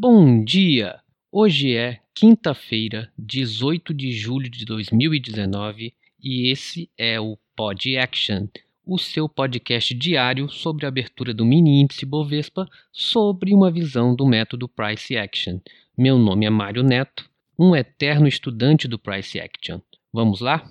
[0.00, 1.00] Bom dia!
[1.32, 8.46] Hoje é quinta-feira, 18 de julho de 2019 e esse é o Pod Action,
[8.86, 14.24] o seu podcast diário sobre a abertura do mini índice Bovespa sobre uma visão do
[14.24, 15.58] método Price Action.
[15.96, 17.28] Meu nome é Mário Neto,
[17.58, 19.80] um eterno estudante do Price Action.
[20.12, 20.64] Vamos lá?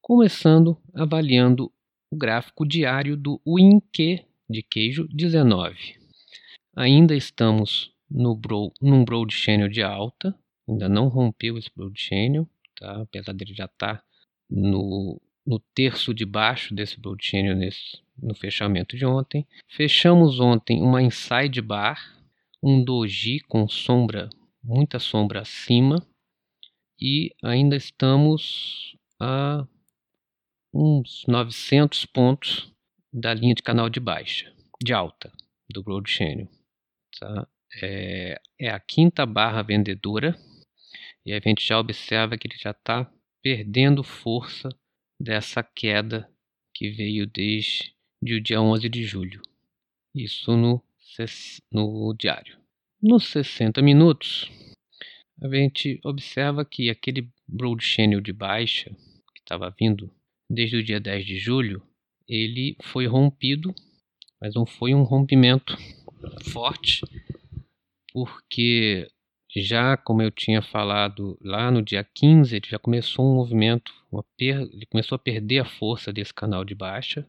[0.00, 1.72] Começando avaliando
[2.12, 5.96] o gráfico diário do WinQ de queijo 19.
[6.76, 12.48] Ainda estamos no broad, num broad channel de alta, ainda não rompeu esse broad channel,
[12.76, 13.02] tá?
[13.02, 14.04] apesar dele já estar tá
[14.48, 19.46] no, no terço de baixo desse broad channel nesse, no fechamento de ontem.
[19.68, 22.16] Fechamos ontem uma inside bar,
[22.62, 24.28] um doji com sombra,
[24.62, 26.06] muita sombra acima,
[27.00, 29.66] e ainda estamos a
[30.72, 32.72] uns 900 pontos
[33.12, 35.32] da linha de canal de baixa, de alta
[35.68, 36.48] do broad channel.
[37.18, 37.48] Tá?
[37.82, 40.36] É, é a quinta barra vendedora
[41.24, 43.10] e a gente já observa que ele já está
[43.42, 44.68] perdendo força
[45.20, 46.30] dessa queda
[46.74, 49.40] que veio desde o dia 11 de julho.
[50.14, 50.82] Isso no,
[51.72, 52.58] no diário.
[53.02, 54.50] Nos 60 minutos,
[55.42, 58.90] a gente observa que aquele broad channel de baixa
[59.34, 60.10] que estava vindo
[60.48, 61.82] desde o dia 10 de julho,
[62.28, 63.74] ele foi rompido,
[64.40, 65.76] mas não foi um rompimento
[66.50, 67.02] forte,
[68.16, 69.06] porque
[69.54, 73.92] já como eu tinha falado lá no dia 15, ele já começou um movimento,
[74.40, 77.28] ele começou a perder a força desse canal de baixa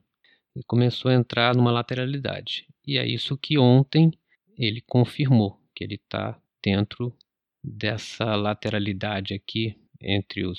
[0.55, 2.65] e começou a entrar numa lateralidade.
[2.85, 4.13] E é isso que ontem
[4.57, 7.13] ele confirmou, que ele está dentro
[7.61, 10.57] dessa lateralidade aqui entre os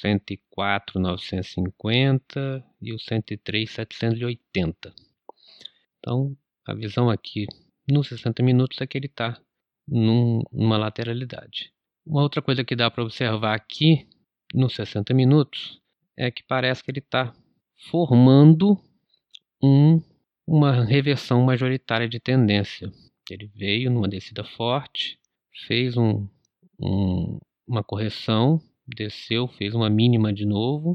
[0.00, 4.94] 104,950 e os 103,780.
[5.98, 6.34] Então,
[6.66, 7.44] a visão aqui
[7.86, 9.38] nos 60 minutos é que ele está
[9.90, 11.72] num, numa lateralidade.
[12.06, 14.08] Uma outra coisa que dá para observar aqui
[14.54, 15.80] nos 60 minutos
[16.16, 17.34] é que parece que ele está
[17.90, 18.78] formando
[19.62, 20.00] um,
[20.46, 22.90] uma reversão majoritária de tendência.
[23.28, 25.18] Ele veio numa descida forte,
[25.66, 26.28] fez um,
[26.80, 30.94] um, uma correção, desceu, fez uma mínima de novo,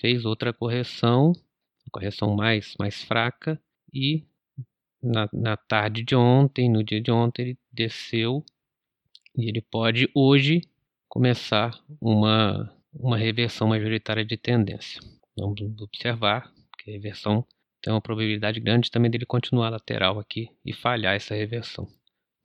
[0.00, 1.32] fez outra correção,
[1.90, 3.60] correção mais, mais fraca
[3.92, 4.24] e
[5.06, 8.44] na, na tarde de ontem, no dia de ontem, ele desceu
[9.36, 10.62] e ele pode hoje
[11.08, 15.00] começar uma, uma reversão majoritária de tendência.
[15.38, 17.46] Vamos observar que a reversão
[17.82, 21.86] tem uma probabilidade grande também dele continuar lateral aqui e falhar essa reversão.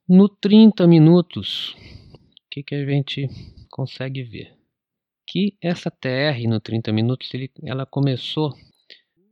[0.07, 1.73] No 30 minutos,
[2.13, 3.27] o que, que a gente
[3.69, 4.53] consegue ver?
[5.27, 8.53] Que essa TR no 30 minutos ele, ela começou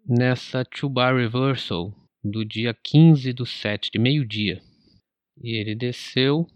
[0.07, 1.93] nessa two bar reversal
[2.29, 4.61] do dia 15 do 7, de meio-dia.
[5.41, 6.47] E ele desceu,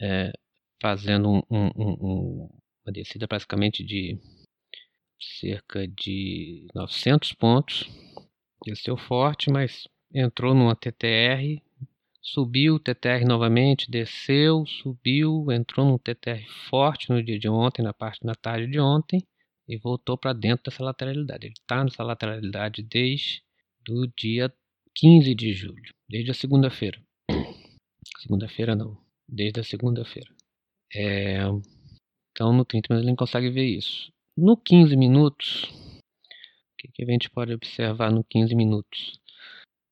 [0.00, 0.32] é,
[0.80, 2.48] fazendo um, um, um,
[2.84, 4.18] uma descida praticamente de
[5.20, 7.88] cerca de 900 pontos.
[8.64, 11.62] Desceu forte, mas entrou numa TTR,
[12.20, 18.24] subiu TTR novamente, desceu, subiu, entrou num TTR forte no dia de ontem, na parte
[18.24, 19.22] da tarde de ontem,
[19.68, 21.46] e voltou para dentro dessa lateralidade.
[21.46, 23.42] Ele está nessa lateralidade desde
[23.88, 24.52] o dia
[25.00, 27.00] 15 de julho, desde a segunda-feira.
[28.20, 30.28] Segunda-feira não, desde a segunda-feira.
[30.92, 31.38] É,
[32.32, 34.10] então no 30 minutos ele consegue ver isso.
[34.36, 39.20] No 15 minutos, o que, que a gente pode observar no 15 minutos?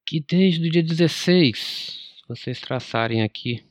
[0.05, 3.65] Que desde o dia 16, se vocês traçarem aqui,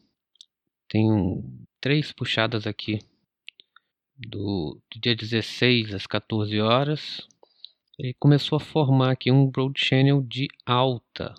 [0.87, 2.99] tem um, três puxadas aqui.
[4.17, 7.27] Do, do dia 16 às 14 horas,
[7.97, 11.33] ele começou a formar aqui um broad channel de alta,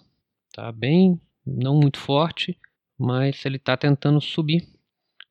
[0.53, 2.59] tá bem, não muito forte,
[2.99, 4.67] mas ele está tentando subir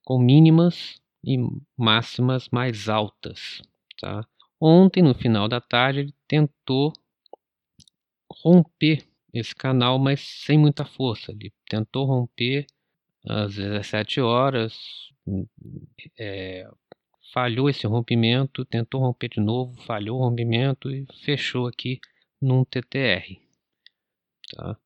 [0.03, 1.37] com mínimas e
[1.75, 3.61] máximas mais altas,
[3.99, 4.25] tá?
[4.61, 6.93] Ontem, no final da tarde, ele tentou
[8.31, 11.31] romper esse canal, mas sem muita força.
[11.31, 12.65] Ele tentou romper
[13.27, 14.77] às 17 horas,
[16.17, 16.69] é,
[17.33, 21.99] falhou esse rompimento, tentou romper de novo, falhou o rompimento e fechou aqui
[22.41, 23.39] num TTR.
[24.55, 24.77] Tá?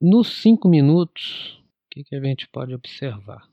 [0.00, 3.48] Nos 5 minutos, o que, que a gente pode observar?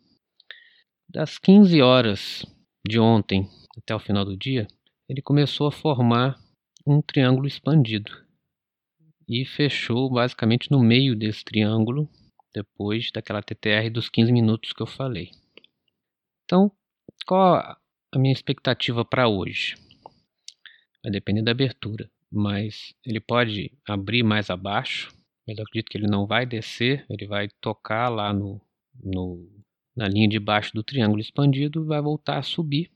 [1.08, 2.46] Das 15 horas
[2.88, 3.48] de ontem
[3.78, 4.68] até o final do dia,
[5.08, 6.40] ele começou a formar
[6.86, 8.12] um triângulo expandido
[9.28, 12.10] e fechou basicamente no meio desse triângulo
[12.54, 15.32] depois daquela TTR dos 15 minutos que eu falei.
[16.44, 16.72] Então,
[17.26, 17.78] qual
[18.18, 19.76] a minha expectativa para hoje?
[21.02, 25.12] Vai depender da abertura, mas ele pode abrir mais abaixo,
[25.48, 28.62] mas eu acredito que ele não vai descer, ele vai tocar lá no,
[29.04, 29.50] no
[29.96, 32.90] na linha de baixo do triângulo expandido, vai voltar a subir,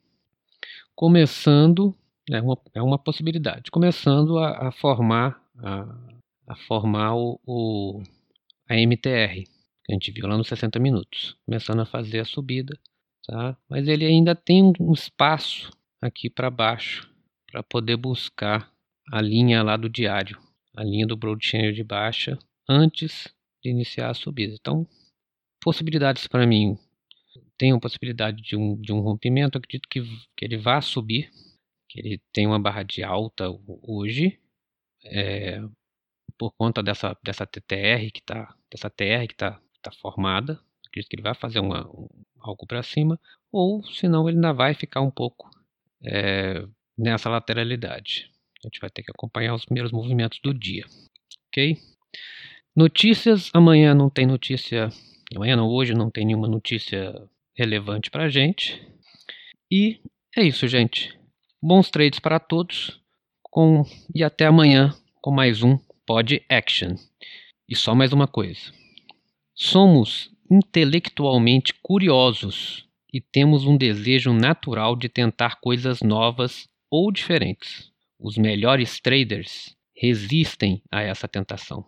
[0.96, 1.96] começando,
[2.30, 5.82] é uma, é uma possibilidade, começando a, a formar, a,
[6.48, 8.02] a formar o, o,
[8.68, 12.78] a MTR, que a gente viu lá nos 60 minutos, começando a fazer a subida,
[13.28, 13.58] tá?
[13.70, 15.72] mas ele ainda tem um espaço
[16.02, 17.12] aqui para baixo,
[17.52, 18.72] para poder buscar
[19.12, 20.40] a linha lá do diário,
[20.76, 23.34] a linha do Broad de baixa, antes
[23.64, 24.56] de iniciar a subida.
[24.60, 24.88] Então,
[25.62, 26.78] possibilidades para mim,
[27.58, 30.02] tem a possibilidade de um, de um rompimento, acredito que,
[30.36, 31.30] que ele vá subir,
[31.90, 33.46] que ele tem uma barra de alta
[33.82, 34.40] hoje,
[35.04, 35.62] é,
[36.38, 41.60] por conta dessa, dessa TTR que está está tá formada, acredito que ele vai fazer
[41.60, 42.08] uma, um,
[42.40, 43.20] algo para cima,
[43.52, 45.50] ou senão ele ainda vai ficar um pouco
[46.04, 46.66] é,
[46.98, 48.32] nessa lateralidade.
[48.64, 50.86] A gente vai ter que acompanhar os primeiros movimentos do dia,
[51.48, 51.78] ok?
[52.76, 54.90] Notícias, amanhã não tem notícia,
[55.36, 57.14] amanhã não, hoje não tem nenhuma notícia
[57.56, 58.82] relevante para gente.
[59.72, 60.00] E
[60.36, 61.18] é isso, gente.
[61.62, 63.02] Bons trades para todos
[63.42, 66.96] com, e até amanhã com mais um Pod Action.
[67.68, 68.72] E só mais uma coisa.
[69.56, 77.92] Somos intelectualmente curiosos e temos um desejo natural de tentar coisas novas ou diferentes.
[78.20, 81.86] Os melhores traders resistem a essa tentação.